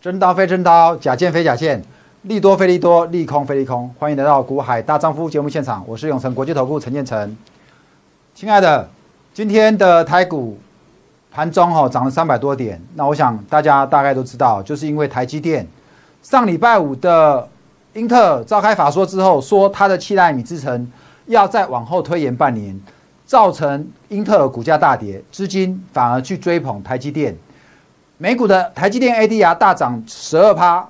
[0.00, 1.82] 真刀非真刀，假剑非假剑，
[2.22, 3.94] 利多非利多，利空非利空。
[3.98, 7.36] 欢迎来到股海大丈夫节目现场，我是永成国际投顾陈建成。
[8.34, 8.88] 亲爱的，
[9.34, 10.58] 今天的台股
[11.30, 15.68] 盘中哈涨了三百多点，那我想大家大概都知道，就是因为台积电
[16.22, 17.46] 上礼拜五的
[17.92, 20.90] 英特尔召开法说之后，说它的七纳米制程
[21.26, 22.74] 要再往后推延半年，
[23.26, 27.36] 造成英特尔股价大跌，资金反而去追捧台积电。
[28.22, 30.86] 美股的台积电 ADR 大涨十二趴，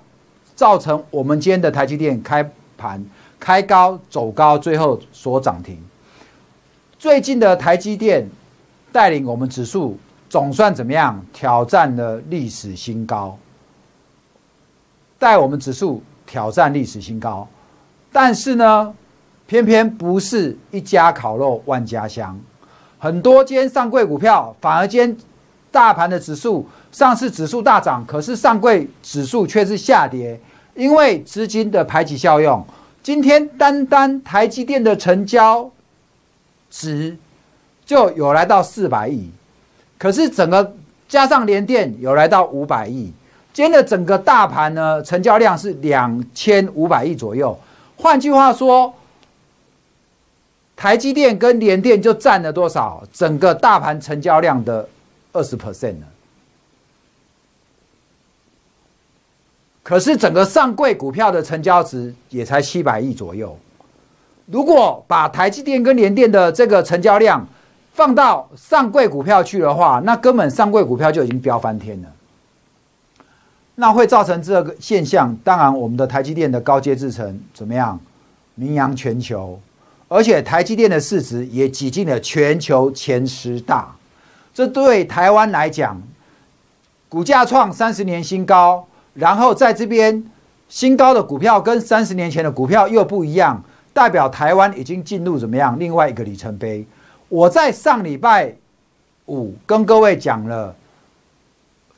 [0.57, 2.43] 造成我们今天的台积电开
[2.77, 3.01] 盘
[3.39, 5.81] 开高走高，最后所涨停。
[6.99, 8.29] 最近的台积电
[8.91, 9.97] 带领我们指数
[10.29, 11.25] 总算怎么样？
[11.33, 13.39] 挑战了历史新高，
[15.17, 17.47] 带我们指数挑战历史新高。
[18.11, 18.93] 但是呢，
[19.47, 22.37] 偏偏不是一家烤肉万家香，
[22.99, 25.17] 很多间上柜股票反而今天
[25.71, 26.67] 大盘的指数。
[26.93, 30.39] 上市指数大涨，可是上柜指数却是下跌，
[30.75, 32.65] 因为资金的排挤效用。
[33.03, 35.71] 今天单单台积电的成交
[36.69, 37.17] 值
[37.87, 39.31] 就有来到四百亿，
[39.99, 40.75] 可是整个
[41.09, 43.13] 加上联电有来到五百亿。
[43.53, 47.59] 今天的整个大盘呢，成交量是两千五百亿左右。
[47.97, 48.95] 换句话说，
[50.77, 53.03] 台积电跟联电就占了多少？
[53.13, 54.89] 整个大盘成交量的
[55.33, 56.07] 二十 percent 呢？
[59.83, 63.59] 可是整个上柜股票的成交值也才七百亿左右。
[64.47, 67.47] 如果把台积电跟联电的这个成交量
[67.93, 72.09] 放到上柜股票去的话，那根本上柜股票就已经飙翻天了。
[73.77, 75.37] 那会造成这个现象。
[75.43, 77.99] 当然，我们的台积电的高阶制程怎么样，
[78.55, 79.59] 名扬全球，
[80.07, 83.97] 而且台积电的市值也挤进了全球前十大。
[84.53, 86.01] 这对台湾来讲，
[87.09, 88.87] 股价创三十年新高。
[89.13, 90.25] 然后在这边
[90.69, 93.61] 新高的股票跟三十年前的股票又不一样，
[93.93, 96.87] 代表台湾已经进入怎么样另外一个里程碑。
[97.29, 98.55] 我在上礼拜
[99.27, 100.75] 五跟各位讲了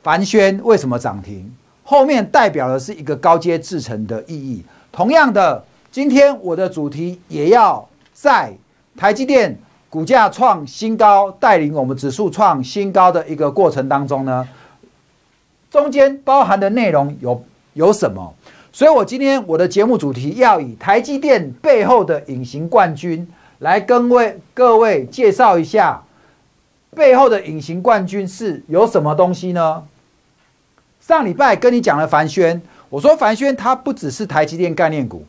[0.01, 4.63] 凡轩为什么涨停，后面代表的是一个高阶制成的意义。
[4.91, 8.51] 同样的，今天我的主题也要在
[8.97, 9.55] 台积电
[9.93, 14.49] 股价创新高，带领我们指数创新高的一个过程当中呢。
[15.69, 18.33] 中间包含的内容有有什么？
[18.71, 26.01] 所以我今天我的节目主题要以台积电背后的隐形冠军来跟位各位介绍一下，
[26.95, 29.83] 背后的隐形冠军是有什么东西呢？
[30.99, 35.23] 上礼拜跟你讲了凡轩，我说凡轩它不只是台积电概念股，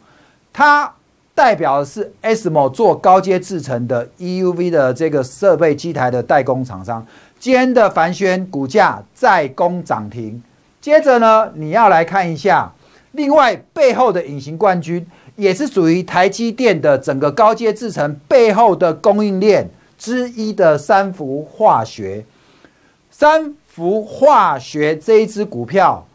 [0.55, 0.95] 它
[1.35, 7.05] 代表的是 SMO 做高阶制成的 EUV 的这个设备机台的代工厂商。
[7.41, 10.43] 今天的凡轩股价再攻涨停，
[10.81, 12.73] 接着呢，你要来看一下，
[13.13, 15.05] 另外背后的隐形冠军，
[15.37, 19.69] 也是属于台积电的整个高阶制程背后的供应链
[19.99, 22.25] 之一的三氟化学。
[23.11, 26.07] 三氟化学这一支股票，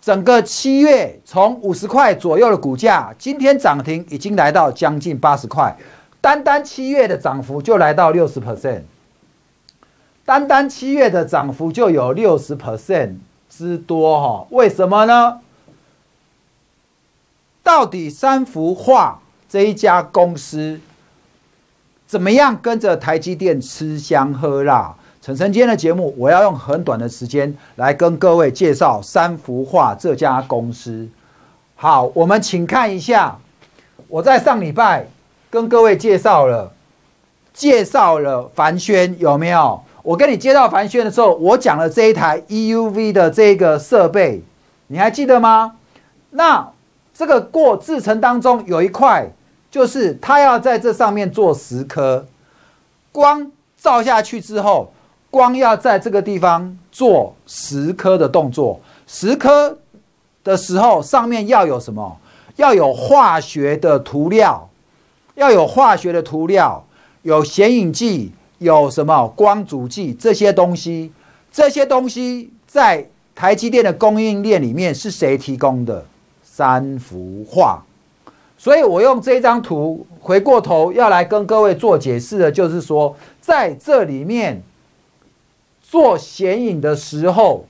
[0.00, 5.76] 整个七月从五十块左右的股价，今天涨停已经来到将近八十块，
[6.20, 8.82] 单单七月的涨幅就来到六十 percent。
[10.24, 13.16] 单单七月的涨幅就有六十 percent
[13.48, 15.40] 之多哈，为什么呢？
[17.62, 20.80] 到底三幅画这一家公司
[22.06, 24.96] 怎么样跟着台积电吃香喝辣？
[25.22, 31.06] 陈晨今天的节目，我要用很短的时间来跟各位介绍三幅画这家公司。
[31.76, 33.38] 好，我们请看一下，
[34.08, 35.06] 我在上礼拜
[35.50, 36.72] 跟各位介绍了，
[37.52, 39.82] 介绍了凡轩有没有？
[40.02, 44.42] 我跟你介绍凡轩的时候，我讲了这一台 EUV 的这个设备，
[44.86, 45.76] 你还记得吗？
[46.30, 46.66] 那
[47.12, 49.30] 这个过制程当中有一块，
[49.70, 52.26] 就是它要在这上面做十颗
[53.12, 54.90] 光照下去之后，
[55.30, 58.80] 光要在这个地方做十颗的动作。
[59.06, 59.78] 十颗
[60.42, 62.18] 的时候，上面要有什么？
[62.56, 64.68] 要有化学的涂料，
[65.34, 66.84] 要有化学的涂料，
[67.22, 68.32] 有显影剂。
[68.58, 71.10] 有什么光阻剂这些东西？
[71.50, 76.04] 这些东西在台积电的供应链里面是谁提供的？
[76.42, 77.82] 三幅画。
[78.58, 84.62] 所以我用这张图回过头要来跟各位做解释的，就是说在这里面
[85.90, 87.66] 做显影的时候，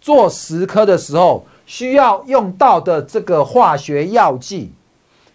[0.00, 4.70] 做十颗的时候需要用到的这个化学药剂，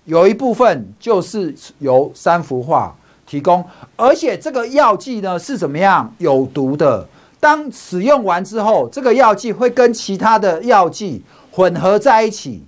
[0.05, 2.95] 有一部分就是由三幅画。
[3.25, 3.65] 提供，
[3.97, 7.05] 而且这个药剂呢是怎么样有毒的？
[7.41, 11.21] 当使用完之后，这个药剂会跟其他的药剂
[11.51, 12.63] 混合在一起。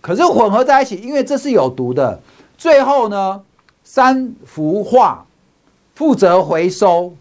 [0.00, 2.20] 可是混合在一起，因为这是有毒的，
[2.56, 3.40] 最后呢，
[3.82, 5.26] 三氟化
[5.96, 7.12] 负责回收，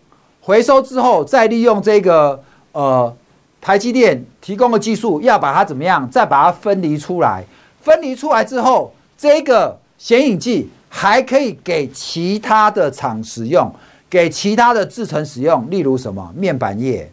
[0.48, 2.42] 回收之后再利用这个
[2.72, 3.14] 呃
[3.60, 7.44] 台积电提供的技术，要把它怎么样，再把它分离出来。
[7.82, 13.70] 分离出来之后，这个显影剂还可以给其他的厂使用。
[14.10, 17.12] 给其他的制成使用，例如什么面板业，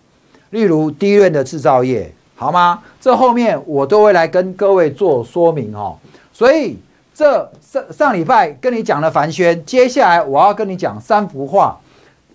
[0.50, 2.81] 例如低润的制造业，好吗？
[3.00, 5.96] 这后面我都会来跟各位做说明哦。
[6.32, 6.78] 所以
[7.12, 11.76] 这上上礼拜跟你讲了凡轩，接下来我要跟你讲三幅画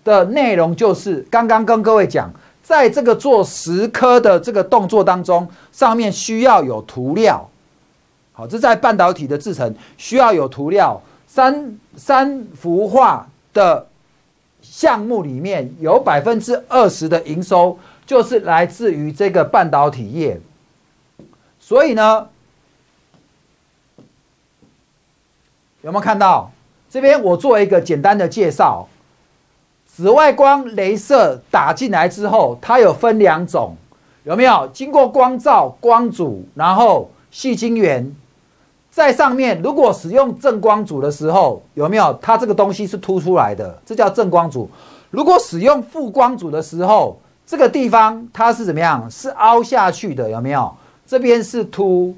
[0.03, 2.31] 的内容，就是刚刚跟各位讲，
[2.61, 7.49] 在这个做十颗的这个动作当中，上面需要有涂料。
[8.31, 11.01] 好，这在半导体的制成需要有涂料。
[11.27, 13.85] 三三幅画的。
[14.61, 20.39] 项目里面有百分之二十的营收就是来自于这个半导体业，
[21.59, 22.27] 所以呢，
[25.81, 26.51] 有没有看到
[26.89, 27.23] 这边？
[27.23, 28.85] 我做一个简单的介绍，
[29.99, 33.75] 紫外光镭射打进来之后，它有分两种，
[34.23, 34.65] 有没有？
[34.71, 38.09] 经过光照、光阻，然后细晶圆。
[38.89, 43.77] 在上面，如果使用正光组的时候，有没有它这个东西是凸出来的？
[43.85, 44.69] 这叫正光组。
[45.11, 49.05] 如果使用负光组的时候，这个地方它是怎么样？
[49.11, 50.73] 是凹下去的，有没有？
[51.05, 52.15] 这边是凸，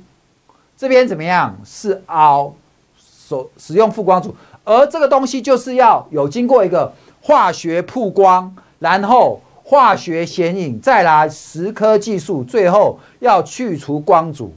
[0.77, 1.57] 这边怎么样？
[1.65, 2.53] 是凹。
[2.95, 14.53] 所使用负光组，而这个东西就是要有经过一个化学曝光，然后化学显影，再来蚀刻技术，最后要去除光阻。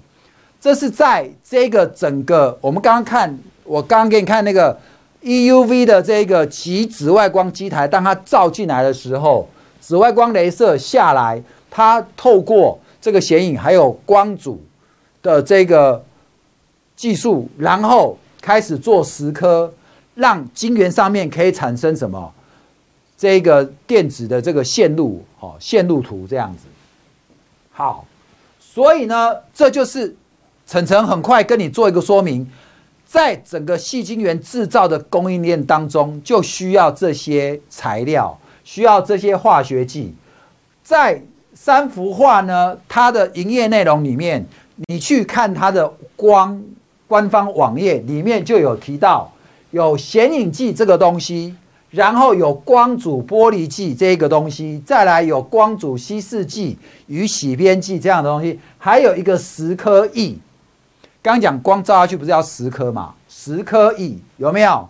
[0.60, 4.76] 这是在这个整个，我们刚刚看，我刚刚给你看那个
[5.22, 9.46] EUV 的这个极紫外光机台，当它照进来的时候，
[9.78, 14.58] 紫外光镭射下来，它透过这个显影还有光阻
[15.22, 16.02] 的这个
[16.96, 19.70] 技术，然后开始做蚀刻，
[20.14, 22.32] 让晶圆上面可以产生什么？
[23.24, 26.66] 这个电子的这个线路，哦，线路图这样子。
[27.72, 28.04] 好，
[28.60, 30.14] 所以呢，这就是。
[30.66, 32.50] 晨晨很快跟你做一个说明，
[33.06, 40.14] 在整个细晶圆制造的供应链当中，就需要这些材料，需要这些化学剂。
[40.82, 41.22] 在
[41.52, 44.46] 三幅画呢，它的营业内容里面，
[44.86, 46.62] 你去看它的光
[47.06, 49.30] 官方网页里面就有提到，
[49.70, 51.54] 有显影剂这个东西。
[51.94, 56.76] 然后有光阻玻璃剂这个东西，再来有光阻稀释剂
[57.06, 60.34] 与洗边剂这样的东西，还有一个蚀刻液。
[61.22, 63.14] 刚讲光照下去不是要十颗嘛？
[63.28, 64.88] 十颗亿有没有？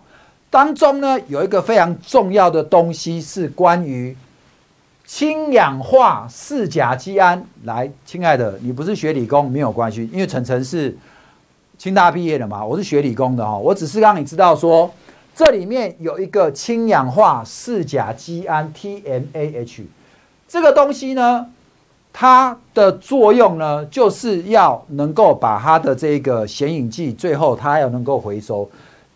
[0.49, 4.17] 当中呢有一个非常重要的东西是关于
[5.05, 7.45] 氢氧化四甲基胺。
[7.65, 10.97] 来，亲爱的，你不是学理工没有关系，因为晨晨是
[11.77, 13.55] 清大毕业的嘛，我是学理工的哈。
[13.55, 14.91] 我只是让你知道说，
[15.35, 19.83] 这里面有一个氢氧化四甲基胺 （TMAH）
[20.47, 21.45] 这个东西呢。
[22.17, 28.65] 它的作用呢，就是要能够把它的这个显影剂，最后它要能够回收。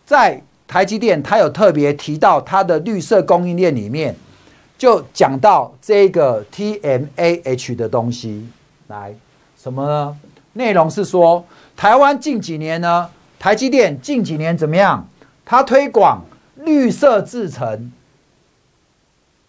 [0.04, 0.38] 在
[0.68, 4.14] 台积电，它有特别提到它的绿色供应链里面，
[4.76, 8.46] 就讲到这个 TMAH 的东西。
[8.88, 9.14] 来，
[9.56, 10.14] 什么呢？
[10.52, 11.42] 内容是说，
[11.74, 13.08] 台湾近几年呢，
[13.38, 15.08] 台积电近几年怎么样？
[15.50, 16.24] 它推广
[16.64, 17.90] 绿色制成。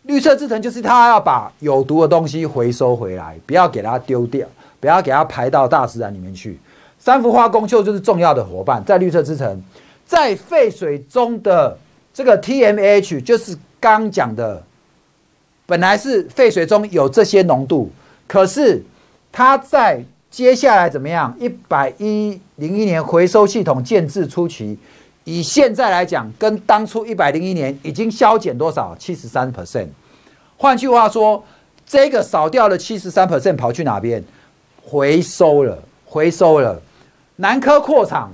[0.01, 4.47] 绿色制成就是它要把有毒的东西回收回来，不要给它丢掉，
[4.79, 6.59] 不要给它排到大自然里面去。
[6.97, 9.61] 三氟化工溴就是重要的伙伴，在绿色制成，
[10.03, 11.77] 在废水中的
[12.11, 14.63] 这个 TMH 就是刚讲的，
[15.67, 17.91] 本来是废水中有这些浓度，
[18.27, 18.81] 可是
[19.31, 21.37] 它在接下来怎么样？
[21.39, 24.79] 一百一零一年回收系统建制初期。
[25.23, 28.95] 以现在来讲，跟当初一百零一年已经削减多少？
[28.97, 29.87] 七十三 percent。
[30.57, 31.43] 换句话说，
[31.85, 34.23] 这个少掉了七十三 percent 跑去哪边？
[34.81, 36.81] 回收了，回收了。
[37.35, 38.31] 南科扩厂，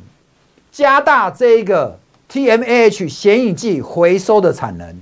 [0.72, 2.00] 加大这一个
[2.32, 5.02] TMAH 显影剂回收的产能。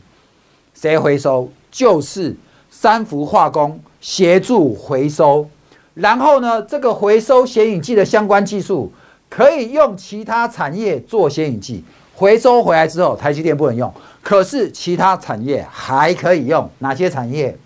[0.74, 1.51] 谁回收？
[1.72, 2.36] 就是
[2.70, 5.48] 三氟化工协助回收。
[5.94, 8.92] 然后呢，这个回收显影剂的相关技术。
[9.36, 13.94] 可以用其他产业做显影剂，回收回来之后，台积电不能用。
[14.22, 17.58] 可是其他产业还可以用，哪些产业？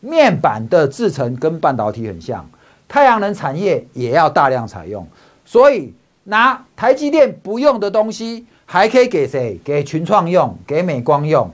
[0.00, 2.48] 面板的制成跟半导体很像，
[2.88, 5.06] 太阳能产业也要大量采用。
[5.44, 5.92] 所以
[6.24, 9.60] 拿台积电不用的东西，还可以给谁？
[9.62, 11.50] 给群创用，给美光用。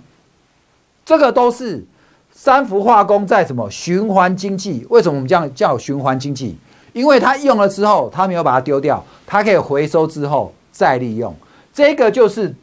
[1.04, 1.84] 这个都是
[2.30, 4.86] 三氟化工在什么循环经济？
[4.90, 6.56] 为什么我们这样叫循环经济？
[6.96, 11.36] 因为它用了之后，它没有把它丢掉，它可以回收之后再利用。
[11.70, 12.54] 这个就是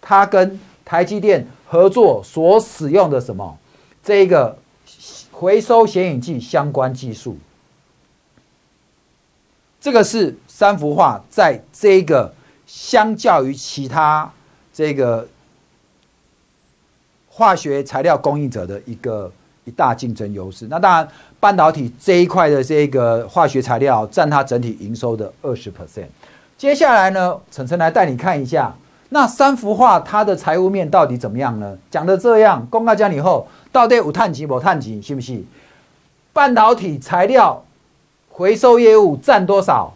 [0.00, 3.56] 它跟台积电合作所使用的什么
[4.02, 4.58] 这个
[5.30, 7.38] 回收显影剂相关技术。
[9.80, 12.34] 这个是三幅画在这个
[12.66, 14.28] 相较于其他
[14.74, 15.28] 这个。
[17.30, 19.30] 化学材料供应者的一个
[19.68, 20.66] 一大竞争优势。
[20.70, 21.06] 那当然，
[21.38, 26.06] 半导体这一块的这个化学材料占它整体营收的二十 percent。
[26.56, 28.74] 接下来呢，晨晨来带你看一下，
[29.10, 31.76] 那三幅画它的财务面到底怎么样呢？
[31.90, 35.46] 讲的这样，公告讲以后，到底有碳级不碳级，信不信？
[36.32, 37.62] 半导体材料
[38.30, 39.94] 回收业务占多少？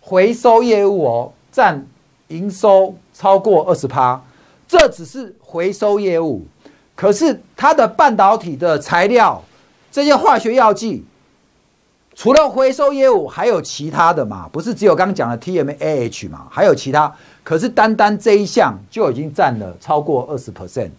[0.00, 1.84] 回收业务哦，占
[2.28, 4.20] 营收超过二十趴，
[4.68, 6.46] 这只是回收业务。
[6.96, 9.44] 可是它的半导体的材料，
[9.92, 11.04] 这些化学药剂，
[12.14, 14.48] 除了回收业务，还有其他的嘛？
[14.50, 16.46] 不是只有刚刚讲的 TMAH 嘛？
[16.50, 17.14] 还有其他。
[17.44, 20.90] 可是单单这一项就已经占了超过二十 percent。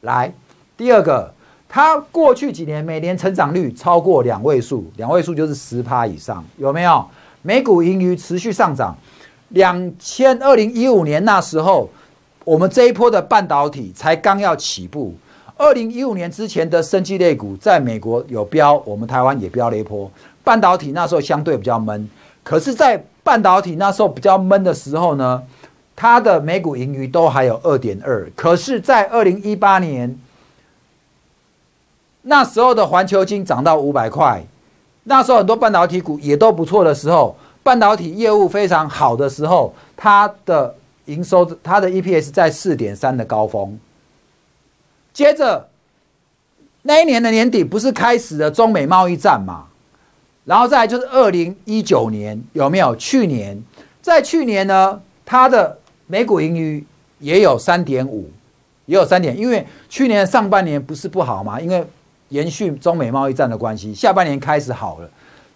[0.00, 0.32] 来，
[0.78, 1.32] 第二个，
[1.68, 7.06] 它过去几年每年成长率超过两位数，两位数就是十趴以上，有没有？
[7.42, 8.96] 每股盈余持续上涨。
[9.50, 11.90] 两千二零一五年那时候。
[12.44, 15.14] 我们这一波的半导体才刚要起步，
[15.56, 20.10] 二零一五年之前的生技类股在美国有标，我们台湾也标了一波。
[20.42, 22.08] 半导体那时候相对比较闷，
[22.42, 25.40] 可是，在半导体那时候比较闷的时候呢，
[25.94, 28.28] 它的每股盈余都还有二点二。
[28.34, 30.18] 可是，在二零一八年
[32.22, 34.44] 那时候的环球金涨到五百块，
[35.04, 40.74] 那时候很多半导体股也都不错的时候，半导体业务非常好的时候，它的。
[41.06, 43.78] 营收它的 EPS 在四点三的高峰，
[45.12, 45.68] 接着
[46.82, 49.66] 那一年的年底不是开始了中美贸易战嘛？
[50.44, 52.96] 然后再来就是二零一九年有没有？
[52.96, 53.62] 去年
[54.00, 56.84] 在去年呢，它的每股盈余
[57.20, 58.30] 也有三点五，
[58.86, 61.60] 也有三点，因为去年上半年不是不好嘛？
[61.60, 61.86] 因为
[62.30, 65.10] 延续中美贸易战的关系，下半年开始好了，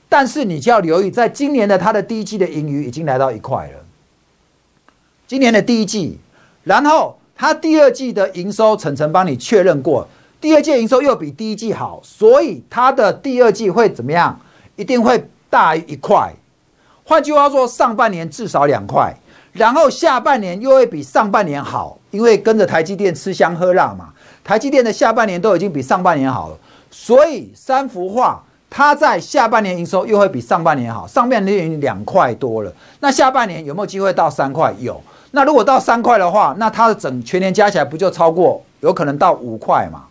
[0.09, 3.86] 但是你就要留意，在今年的它的第一季的盈余已经来到一块了。
[5.27, 6.19] 今年的第一季，
[6.63, 10.07] 然后它第二季的营收，晨晨帮你确认过，
[10.41, 14.39] 第二季营收又比第一季好，所以它的第二季会怎么样？
[14.77, 16.33] 一定会大于一块。
[17.03, 19.13] 换句话说，上半年至少两块，
[19.53, 24.13] 然后下半年又会比上半年好，因为跟着台积电吃香喝辣嘛。
[24.45, 26.59] 台积电的下半年都已经比上半年好了，
[26.91, 28.41] 所以三幅画
[28.71, 34.73] 它在下半年营收又会比上半年好，上半年已经两块多了，那下半年有没有机会到三块？
[34.79, 35.03] 有。
[35.37, 40.05] 那如果到三块的话，那它的整全年加起来不就超过有可能到五块嘛？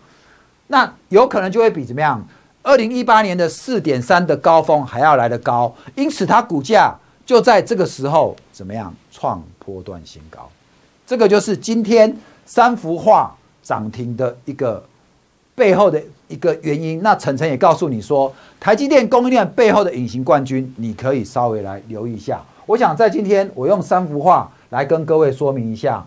[0.67, 2.23] 那有可能就会比怎么样？
[2.61, 10.47] 二零一八年的四点三的高峰还要来得高，因此它股价就在这个时候怎么样创波段新高？
[11.07, 12.15] 这个就是今天
[12.45, 14.85] 三幅画涨停的一个
[15.55, 17.01] 背后的一个原因。
[17.01, 22.39] 那晨晨也告诉你说，台积电供应链背后的隐形冠军，你可以稍微来留意一下。
[22.67, 24.51] 我想在今天我用三幅画。
[24.75, 26.05] 来跟各位说明一下，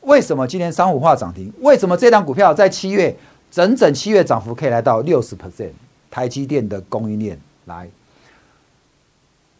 [0.00, 1.52] 为什么今天三五化涨停？
[1.60, 3.16] 为什么这档股票在七月
[3.48, 5.70] 整整七月涨幅可以来到六十 percent？
[6.10, 7.88] 台积电的供应链来，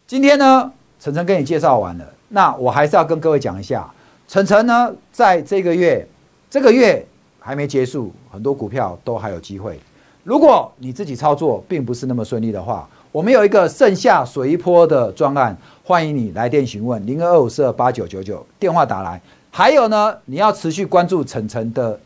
[0.09, 3.89] 今天呢，晨晨跟你介绍完了，那我还是要跟各位讲一下，
[4.27, 6.05] 晨晨呢，在这个月
[6.51, 7.07] 这个月
[7.39, 9.79] 还没结束，很多股票都还有机会。
[10.25, 15.57] 如果你自己操作并不是那么顺利的话，我们有一个盛夏水一波的专案。
[15.83, 19.19] 欢迎你来电询问零二二五四二八九九九电话打来。
[19.51, 21.99] 还有呢，你要持续关注晨晨的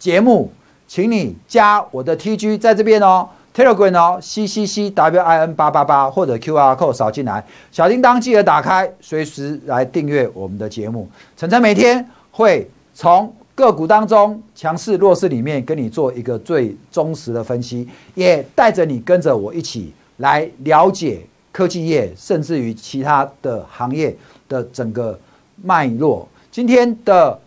[0.00, 0.50] 节目，
[0.88, 11.08] 请你加我的 TG 在这边哦，Telegram 哦，C C C W I N 八八八或者 QR code 扫进来，小铃铛记得打开，随时来订阅我们的节目。
[11.36, 21.26] 晨晨每天会从个股当中强势弱势里面跟你做一个最忠实的分析，也带着你跟着我一起来了解。
[21.52, 24.14] 科技业，甚至于其他的行业
[24.46, 25.18] 的整个
[25.62, 27.40] 脉络，今天的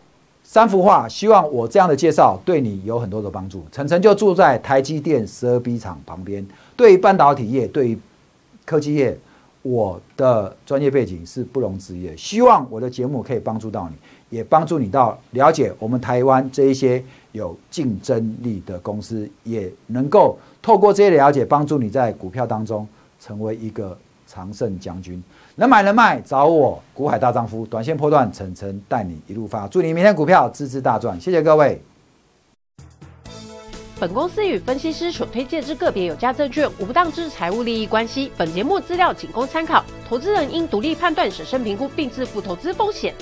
[0.44, 3.64] 三幅画，希望我这样的介绍对你有很多的帮助。
[3.72, 6.44] 晨晨就住在台积电十二 B 厂旁边，
[6.76, 8.00] 对于半导体业，对于
[8.66, 9.16] 科技业，
[9.62, 12.10] 我的专业背景是不容置疑。
[12.18, 13.96] 希望我的节目可以帮助到你，
[14.30, 22.88] 也帮助你到了解我们台湾这一些有竞争力的公司，也能够透过这些了解，帮助你在股票当中。
[23.22, 25.22] 成为一个常胜将军，
[25.56, 31.82] 能买能卖找我，股海大丈夫，短线破断，层层带你一路发，祝你明天股票支支大赚，谢谢各位。
[34.00, 38.32] 本公司与分析师所推荐之个别有价证券无不当之财务利益关系。
[38.38, 43.14] 本节目资料仅供参考，投资人应独立判断、审慎评估并自负投资风险。